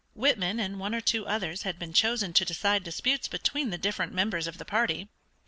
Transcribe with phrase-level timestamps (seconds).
[0.15, 4.11] Whitman and one or two others had been chosen to decide disputes between the different
[4.15, 5.09] members of the party.